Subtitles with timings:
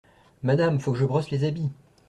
[0.41, 1.69] Madame, faut que je brosse les habits.